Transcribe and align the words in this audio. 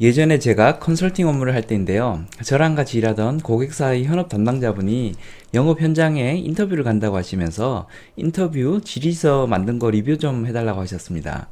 예전에 0.00 0.40
제가 0.40 0.80
컨설팅 0.80 1.28
업무를 1.28 1.54
할 1.54 1.62
때인데요. 1.62 2.24
저랑 2.42 2.74
같이 2.74 2.98
일하던 2.98 3.38
고객사의 3.38 4.04
현업 4.04 4.28
담당자분이 4.28 5.14
영업 5.54 5.80
현장에 5.80 6.36
인터뷰를 6.36 6.82
간다고 6.82 7.16
하시면서 7.16 7.86
인터뷰 8.16 8.80
질의서 8.82 9.46
만든 9.46 9.78
거 9.78 9.90
리뷰 9.90 10.18
좀 10.18 10.46
해달라고 10.46 10.80
하셨습니다. 10.80 11.48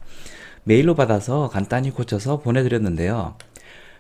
메일로 0.65 0.97
받아서 0.97 1.51
간단히 1.51 1.93
고쳐서 1.93 2.41
보내드렸는데요. 2.41 3.37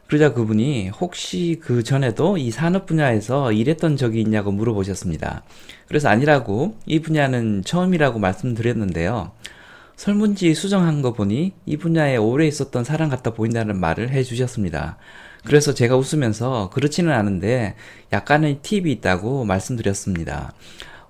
그러자 0.08 0.34
그분이 0.34 0.88
혹시 0.88 1.60
그 1.62 1.84
전에도 1.84 2.36
이 2.36 2.50
산업 2.50 2.86
분야에서 2.86 3.52
일했던 3.52 3.96
적이 3.96 4.22
있냐고 4.22 4.50
물어보셨습니다. 4.50 5.44
그래서 5.86 6.08
아니라고 6.08 6.74
이 6.84 7.00
분야는 7.00 7.62
처음이라고 7.64 8.18
말씀드렸는데요. 8.18 9.30
설문지 10.02 10.52
수정한 10.56 11.00
거 11.00 11.12
보니 11.12 11.52
이 11.64 11.76
분야에 11.76 12.16
오래 12.16 12.44
있었던 12.48 12.82
사람 12.82 13.08
같아 13.08 13.34
보인다는 13.34 13.78
말을 13.78 14.10
해 14.10 14.24
주셨습니다. 14.24 14.96
그래서 15.44 15.74
제가 15.74 15.96
웃으면서 15.96 16.70
그렇지는 16.70 17.12
않은데 17.12 17.76
약간의 18.12 18.62
팁이 18.62 18.90
있다고 18.90 19.44
말씀드렸습니다. 19.44 20.54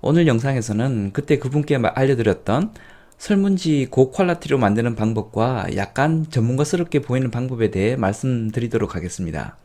오늘 0.01 0.27
영상에서는 0.27 1.09
그때 1.11 1.39
그분께 1.39 1.79
알려드렸던 1.83 2.71
설문지 3.17 3.87
고퀄리티로 3.89 4.59
만드는 4.59 4.93
방법과 4.93 5.69
약간 5.75 6.27
전문가스럽게 6.29 7.01
보이는 7.01 7.31
방법에 7.31 7.71
대해 7.71 7.95
말씀드리도록 7.95 8.95
하겠습니다. 8.95 9.57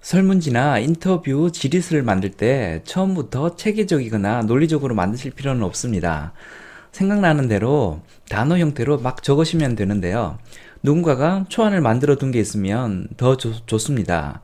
설문지나 0.00 0.80
인터뷰 0.80 1.52
지리스를 1.52 2.02
만들 2.02 2.32
때 2.32 2.82
처음부터 2.82 3.54
체계적이거나 3.54 4.42
논리적으로 4.42 4.96
만드실 4.96 5.30
필요는 5.30 5.62
없습니다. 5.62 6.32
생각나는 6.92 7.48
대로 7.48 8.00
단어 8.28 8.58
형태로 8.58 8.98
막 8.98 9.22
적으시면 9.22 9.76
되는데요. 9.76 10.38
누군가가 10.82 11.44
초안을 11.48 11.80
만들어 11.80 12.16
둔 12.16 12.30
게 12.30 12.40
있으면 12.40 13.08
더 13.16 13.36
좋, 13.36 13.66
좋습니다. 13.66 14.42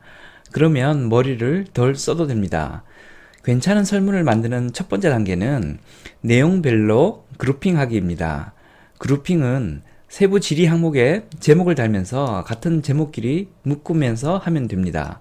그러면 0.51 1.09
머리를 1.09 1.65
덜 1.73 1.95
써도 1.95 2.27
됩니다. 2.27 2.83
괜찮은 3.43 3.83
설문을 3.83 4.23
만드는 4.23 4.73
첫 4.73 4.89
번째 4.89 5.09
단계는 5.09 5.77
내용별로 6.21 7.25
그룹핑하기입니다. 7.37 8.53
그룹핑은 8.97 9.83
세부 10.07 10.39
지리 10.39 10.65
항목에 10.65 11.25
제목을 11.39 11.75
달면서 11.75 12.43
같은 12.45 12.81
제목끼리 12.81 13.49
묶으면서 13.63 14.37
하면 14.37 14.67
됩니다. 14.67 15.19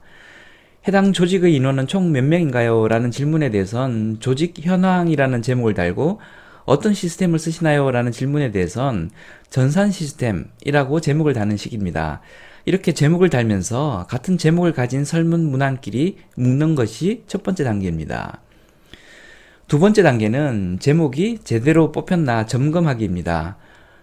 해당 0.86 1.12
조직의 1.12 1.54
인원은 1.54 1.86
총 1.86 2.12
몇 2.12 2.22
명인가요? 2.24 2.88
라는 2.88 3.10
질문에 3.10 3.50
대해선 3.50 4.18
조직 4.20 4.54
현황이라는 4.60 5.42
제목을 5.42 5.74
달고 5.74 6.20
어떤 6.64 6.94
시스템을 6.94 7.38
쓰시나요? 7.38 7.90
라는 7.90 8.10
질문에 8.10 8.50
대해선 8.50 9.10
전산 9.50 9.90
시스템이라고 9.90 11.00
제목을 11.00 11.34
다는 11.34 11.56
식입니다. 11.56 12.20
이렇게 12.64 12.92
제목을 12.92 13.28
달면서 13.28 14.06
같은 14.08 14.38
제목을 14.38 14.72
가진 14.72 15.04
설문 15.04 15.44
문항끼리 15.50 16.16
묶는 16.36 16.74
것이 16.74 17.24
첫 17.26 17.42
번째 17.42 17.64
단계입니다. 17.64 18.40
두 19.68 19.78
번째 19.78 20.02
단계는 20.02 20.78
제목이 20.80 21.40
제대로 21.44 21.92
뽑혔나 21.92 22.46
점검하기입니다. 22.46 23.56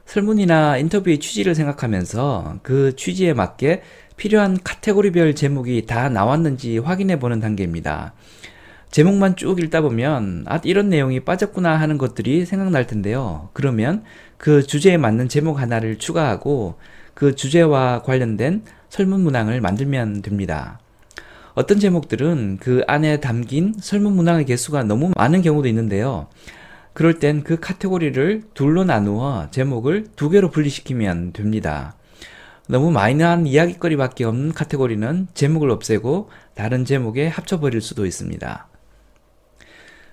설문이나 0.05 0.77
인터뷰의 0.77 1.19
취지를 1.19 1.55
생각하면서 1.55 2.59
그 2.61 2.95
취지에 2.95 3.33
맞게 3.33 3.81
필요한 4.17 4.57
카테고리별 4.63 5.33
제목이 5.35 5.85
다 5.87 6.09
나왔는지 6.09 6.77
확인해 6.77 7.17
보는 7.17 7.39
단계입니다. 7.39 8.13
제목만 8.91 9.37
쭉 9.37 9.61
읽다 9.61 9.79
보면 9.79 10.43
아 10.47 10.59
이런 10.65 10.89
내용이 10.89 11.21
빠졌구나 11.21 11.79
하는 11.79 11.97
것들이 11.97 12.45
생각날 12.45 12.87
텐데요. 12.87 13.49
그러면 13.53 14.03
그 14.37 14.63
주제에 14.63 14.97
맞는 14.97 15.29
제목 15.29 15.61
하나를 15.61 15.97
추가하고 15.97 16.75
그 17.13 17.35
주제와 17.35 18.01
관련된 18.03 18.63
설문 18.89 19.21
문항을 19.21 19.61
만들면 19.61 20.21
됩니다. 20.21 20.79
어떤 21.53 21.79
제목들은 21.79 22.57
그 22.59 22.83
안에 22.85 23.21
담긴 23.21 23.73
설문 23.79 24.13
문항의 24.13 24.45
개수가 24.45 24.83
너무 24.83 25.11
많은 25.15 25.41
경우도 25.41 25.69
있는데요. 25.69 26.27
그럴 26.93 27.19
땐 27.19 27.43
그 27.43 27.61
카테고리를 27.61 28.43
둘로 28.53 28.83
나누어 28.83 29.47
제목을 29.51 30.07
두 30.17 30.29
개로 30.29 30.49
분리시키면 30.49 31.31
됩니다. 31.31 31.95
너무 32.67 32.91
마이너한 32.91 33.47
이야기거리밖에 33.47 34.25
없는 34.25 34.51
카테고리는 34.51 35.27
제목을 35.33 35.69
없애고 35.71 36.29
다른 36.55 36.83
제목에 36.83 37.27
합쳐버릴 37.27 37.79
수도 37.79 38.05
있습니다. 38.05 38.70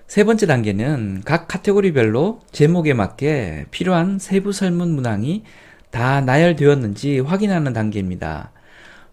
세 0.09 0.23
번째 0.23 0.47
단계는 0.47 1.21
각 1.23 1.47
카테고리별로 1.47 2.41
제목에 2.51 2.95
맞게 2.95 3.67
필요한 3.69 4.17
세부 4.17 4.51
설문 4.51 4.89
문항이 4.95 5.43
다 5.91 6.19
나열되었는지 6.21 7.19
확인하는 7.19 7.73
단계입니다. 7.73 8.51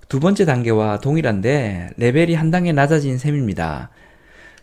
두 0.08 0.20
번째 0.20 0.46
단계와 0.46 1.00
동일한데 1.00 1.90
레벨이 1.98 2.32
한 2.32 2.50
단계 2.50 2.72
낮아진 2.72 3.18
셈입니다. 3.18 3.90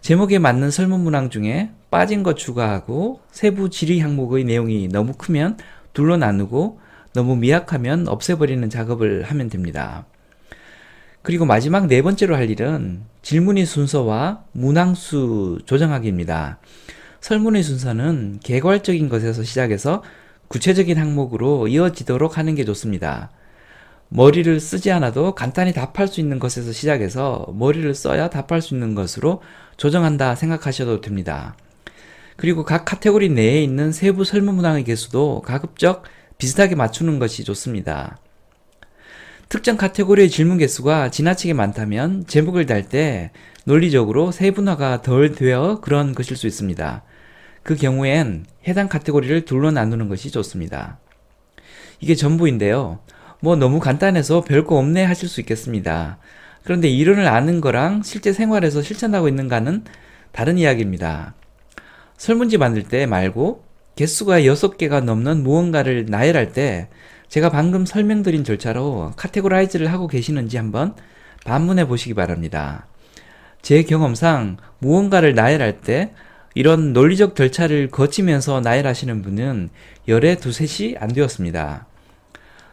제목에 0.02 0.40
맞는 0.40 0.72
설문 0.72 1.02
문항 1.02 1.30
중에 1.30 1.70
빠진 1.92 2.24
것 2.24 2.36
추가하고 2.36 3.20
세부 3.30 3.70
질의 3.70 4.00
항목의 4.00 4.44
내용이 4.46 4.88
너무 4.88 5.14
크면 5.14 5.60
둘로 5.94 6.18
나누고 6.18 6.80
너무 7.14 7.36
미약하면 7.36 8.08
없애버리는 8.08 8.68
작업을 8.72 9.22
하면 9.22 9.50
됩니다. 9.50 10.08
그리고 11.24 11.46
마지막 11.46 11.88
네 11.88 12.02
번째로 12.02 12.36
할 12.36 12.50
일은 12.50 13.02
질문의 13.22 13.66
순서와 13.66 14.44
문항수 14.52 15.60
조정하기입니다. 15.66 16.60
설문의 17.22 17.64
순서는 17.64 18.42
개괄적인 18.44 19.08
것에서 19.08 19.42
시작해서 19.44 20.04
구체적인 20.50 20.98
항목으로 20.98 21.70
이어지도록 21.70 22.38
하는 22.38 22.56
게 22.56 22.66
좋습니다. 22.66 23.32
머리를 24.10 24.60
쓰지 24.60 24.92
않아도 24.92 25.34
간단히 25.34 25.72
답할 25.72 26.10
수 26.10 26.20
있는 26.20 26.40
것에서 26.40 26.74
시작해서 26.74 27.48
머리를 27.54 27.94
써야 27.96 28.30
답할 28.30 28.62
수 28.62 28.74
있는 28.74 28.94
것으로 28.94 29.42
조정한다 29.78 30.36
생각하셔도 30.36 31.00
됩니다. 31.00 31.56
그리고 32.36 32.66
각 32.66 32.84
카테고리 32.84 33.30
내에 33.30 33.64
있는 33.64 33.94
세부 33.94 34.26
설문 34.26 34.56
문항의 34.56 34.84
개수도 34.84 35.42
가급적 35.42 36.04
비슷하게 36.38 36.76
맞추는 36.76 37.18
것이 37.18 37.46
좋습니다. 37.46 38.20
특정 39.54 39.78
카테고리의 39.78 40.32
질문 40.32 40.58
개수가 40.58 41.12
지나치게 41.12 41.54
많다면 41.54 42.26
제목을 42.26 42.66
달 42.66 42.90
때 42.90 43.30
논리적으로 43.66 44.32
세분화가 44.32 45.04
덜 45.04 45.36
되어 45.36 45.80
그런 45.80 46.16
것일 46.16 46.38
수 46.38 46.48
있습니다. 46.48 47.04
그 47.62 47.76
경우엔 47.76 48.48
해당 48.68 48.90
카테고리를 48.90 49.46
둘로 49.46 49.70
나누는 49.70 50.10
것이 50.10 50.32
좋습니다. 50.32 50.98
이게 52.00 52.16
전부인데요. 52.16 52.98
뭐 53.42 53.56
너무 53.56 53.80
간단해서 53.80 54.42
별거 54.42 54.76
없네 54.76 55.04
하실 55.04 55.30
수 55.30 55.40
있겠습니다. 55.42 56.18
그런데 56.64 56.90
이론을 56.90 57.28
아는 57.28 57.62
거랑 57.62 58.02
실제 58.02 58.34
생활에서 58.34 58.82
실천하고 58.82 59.28
있는가는 59.28 59.84
다른 60.32 60.58
이야기입니다. 60.58 61.36
설문지 62.18 62.58
만들 62.58 62.82
때 62.82 63.06
말고 63.06 63.64
개수가 63.98 64.40
6개가 64.40 65.04
넘는 65.04 65.44
무언가를 65.44 66.08
나열할 66.10 66.54
때 66.54 66.90
제가 67.34 67.50
방금 67.50 67.84
설명드린 67.84 68.44
절차로 68.44 69.14
카테고라이즈를 69.16 69.92
하고 69.92 70.06
계시는지 70.06 70.58
한번 70.58 70.94
반문해 71.46 71.88
보시기 71.88 72.14
바랍니다. 72.14 72.86
제 73.64 73.82
경험상 73.82 74.58
무언가를 74.78 75.34
나열할 75.34 75.82
때 75.82 76.14
이런 76.54 76.94
논리적 76.94 77.36
절차를 77.36 77.90
거치면서 77.90 78.62
나열하시는 78.62 79.24
분은 79.24 79.72
열에 80.08 80.36
두셋이 80.36 80.98
안 81.00 81.12
되었습니다. 81.12 81.88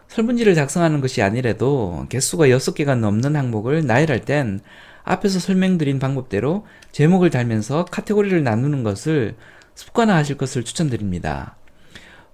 설문지를 0.09 0.55
작성하는 0.55 1.01
것이 1.01 1.23
아니래도 1.23 2.05
개수가 2.11 2.49
6개가 2.49 2.99
넘는 2.99 3.37
항목을 3.37 3.87
나열할 3.87 4.27
땐 4.27 4.61
앞에서 5.05 5.39
설명드린 5.39 5.99
방법대로 5.99 6.67
제목을 6.93 7.31
달면서 7.31 7.87
카테고리를 7.87 8.45
나누는 8.45 8.83
것을 8.83 9.37
습관화하실 9.75 10.37
것을 10.37 10.65
추천드립니다. 10.65 11.57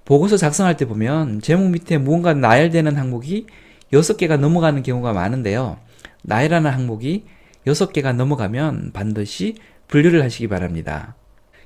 보고서 0.06 0.36
작성할 0.36 0.76
때 0.76 0.86
보면 0.86 1.40
제목 1.42 1.70
밑에 1.70 1.98
무언가 1.98 2.32
나열되는 2.32 2.96
항목이 2.96 3.46
6개가 3.92 4.38
넘어가는 4.38 4.82
경우가 4.82 5.12
많은데요. 5.12 5.78
나열하는 6.22 6.70
항목이 6.70 7.24
6개가 7.66 8.14
넘어가면 8.14 8.92
반드시 8.92 9.56
분류를 9.88 10.22
하시기 10.22 10.47
바랍니다. 10.47 11.16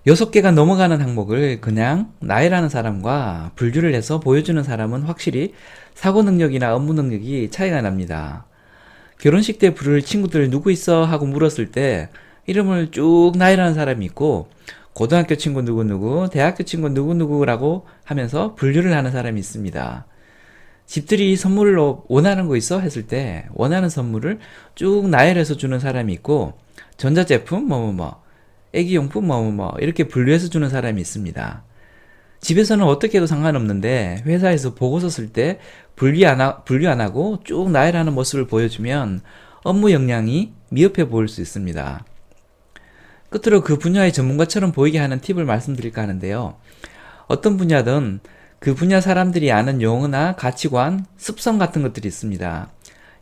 6개가 0.07 0.53
넘어가는 0.53 1.03
항목을 1.03 1.61
그냥 1.61 2.15
나열하는 2.21 2.71
사람과 2.71 3.53
분류를 3.57 3.95
해서 3.95 4.21
보여주는 4.21 4.63
사람은 4.63 5.03
확실히 5.03 5.53
사고 5.95 6.23
능력이나 6.23 6.75
업무 6.75 6.95
능력이 6.95 7.51
차이가 7.51 7.83
납니다. 7.83 8.47
결혼식 9.19 9.59
때 9.59 9.75
부를 9.75 10.01
친구들 10.01 10.49
누구 10.49 10.73
있어? 10.73 11.05
하고 11.05 11.27
물었을 11.27 11.71
때 11.73 12.09
이름을 12.47 12.91
쭉 12.91 13.33
나열하는 13.37 13.75
사람이 13.75 14.03
있고 14.07 14.49
고등학교 14.93 15.37
친구 15.37 15.63
누구누구, 15.63 16.29
대학교 16.31 16.65
친구 16.65 16.89
누구누구라고 16.89 17.87
하면서 18.05 18.55
분류를 18.55 18.95
하는 18.95 19.13
사람이 19.13 19.39
있습니다. 19.39 20.07
집들이 20.87 21.37
선물로 21.37 22.05
원하는 22.09 22.49
거 22.49 22.57
있어? 22.57 22.81
했을 22.81 23.07
때 23.07 23.47
원하는 23.55 23.89
선물을 23.89 24.41
쭉 24.75 25.09
나열해서 25.09 25.57
주는 25.57 25.79
사람이 25.79 26.13
있고 26.15 26.55
전자제품 26.97 27.69
뭐뭐뭐 27.69 28.23
애기용품 28.73 29.27
뭐뭐뭐 29.27 29.77
이렇게 29.79 30.09
분류해서 30.09 30.49
주는 30.49 30.69
사람이 30.69 31.01
있습니다. 31.01 31.63
집에서는 32.41 32.85
어떻게 32.85 33.19
해도 33.19 33.27
상관없는데 33.27 34.25
회사에서 34.27 34.75
보고서 34.75 35.09
쓸 35.09 35.33
때 35.33 35.61
분리 35.95 36.27
안, 36.27 36.41
하, 36.41 36.63
분리 36.65 36.89
안 36.89 37.01
하고 37.01 37.39
쭉 37.45 37.71
나열하는 37.71 38.13
모습을 38.15 38.47
보여주면 38.47 39.21
업무 39.63 39.93
역량이 39.93 40.53
미흡해 40.71 41.09
보일 41.09 41.29
수 41.29 41.41
있습니다. 41.41 42.05
끝으로 43.31 43.63
그 43.63 43.79
분야의 43.79 44.13
전문가처럼 44.13 44.73
보이게 44.73 44.99
하는 44.99 45.21
팁을 45.21 45.45
말씀드릴까 45.45 46.03
하는데요. 46.03 46.57
어떤 47.27 47.57
분야든 47.57 48.21
그 48.59 48.75
분야 48.75 49.01
사람들이 49.01 49.51
아는 49.53 49.81
용어나 49.81 50.35
가치관, 50.37 51.07
습성 51.17 51.59
같은 51.59 51.83
것들이 51.83 52.09
있습니다. 52.09 52.71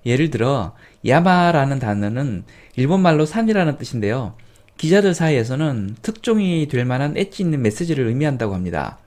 예를 0.07 0.31
들어 0.31 0.75
야마라는 1.07 1.79
단어는 1.79 2.45
일본말로 2.75 3.27
산이라는 3.27 3.79
뜻인데요. 3.79 4.35
기자들 4.79 5.15
사이에서는 5.15 5.97
특종이 6.03 6.67
될 6.69 6.85
만한 6.85 7.17
엣지 7.17 7.43
있는 7.43 7.63
메시지를 7.63 8.07
의미한다고 8.07 8.55
합니다. 8.55 8.99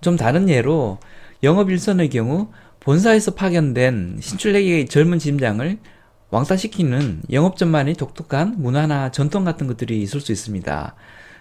좀 0.00 0.16
다른 0.16 0.48
예로 0.48 0.98
영업 1.42 1.70
일선의 1.70 2.10
경우 2.10 2.48
본사에서 2.80 3.34
파견된 3.34 4.18
신출내기의 4.20 4.86
젊은 4.86 5.18
짐장을 5.18 5.78
왕따시키는 6.30 7.22
영업전만의 7.30 7.94
독특한 7.94 8.56
문화나 8.58 9.10
전통 9.10 9.44
같은 9.44 9.66
것들이 9.66 10.00
있을 10.02 10.20
수 10.20 10.32
있습니다. 10.32 10.94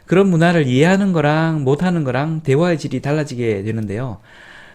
그런 0.06 0.30
문화를 0.30 0.68
이해하는 0.68 1.14
거랑 1.14 1.64
못하는 1.64 2.04
거랑 2.04 2.42
대화의 2.42 2.78
질이 2.78 3.02
달라지게 3.02 3.64
되는데요. 3.64 4.20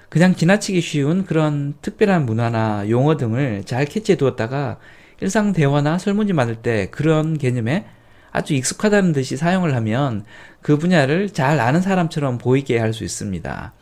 그냥 0.08 0.34
지나치기 0.34 0.80
쉬운 0.80 1.24
그런 1.24 1.74
특별한 1.82 2.26
문화나 2.26 2.88
용어 2.90 3.16
등을 3.16 3.62
잘 3.64 3.84
캐치해 3.84 4.16
두었다가 4.16 4.78
일상 5.20 5.52
대화나 5.52 5.98
설문지 5.98 6.32
만들 6.32 6.56
때 6.56 6.88
그런 6.90 7.38
개념에 7.38 7.86
아주 8.32 8.54
익숙하다는 8.54 9.12
듯이 9.12 9.36
사용을 9.36 9.74
하면 9.76 10.24
그 10.62 10.76
분야를 10.78 11.30
잘 11.30 11.60
아는 11.60 11.80
사람처럼 11.80 12.38
보이게 12.38 12.78
할 12.78 12.92
수 12.92 13.04
있습니다. 13.04 13.72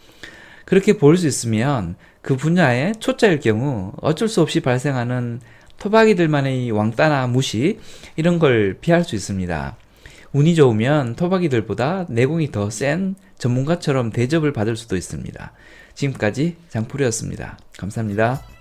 그렇게 0.67 0.99
보일 0.99 1.17
수 1.17 1.27
있으면 1.27 1.97
그 2.21 2.37
분야의 2.37 2.95
초짜일 3.01 3.41
경우 3.41 3.93
어쩔 4.03 4.29
수 4.29 4.43
없이 4.43 4.61
발생하는 4.61 5.41
토박이들만의 5.79 6.71
왕따나 6.71 7.27
무시 7.29 7.79
이런 8.17 8.39
걸 8.39 8.77
피할 8.81 9.05
수 9.05 9.15
있습니다. 9.15 9.77
운이 10.33 10.55
좋으면 10.55 11.17
토박이들보다 11.17 12.07
내공이 12.11 12.53
더 12.53 12.69
센 12.71 13.15
전문가처럼 13.39 14.11
대접을 14.11 14.53
받을 14.53 14.77
수도 14.77 14.97
있습니다. 14.97 15.53
지금까지 15.95 16.57
장풀이었습니다. 16.69 17.59
감사합니다. 17.79 18.58